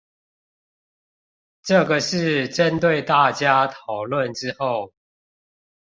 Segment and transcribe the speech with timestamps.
[1.61, 4.95] 這個是針對大家討論之後